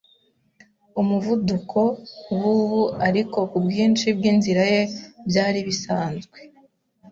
umuvuduko 1.01 1.79
wubu, 2.39 2.81
ariko 3.07 3.37
kubwinshi 3.51 4.07
bwinzira 4.17 4.63
ye, 4.71 4.81
byari 5.29 5.59
bisanzwe 5.67 6.37